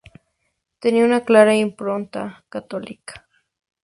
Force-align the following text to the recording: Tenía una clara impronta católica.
Tenía 0.79 1.05
una 1.05 1.25
clara 1.25 1.53
impronta 1.55 2.43
católica. 2.49 3.27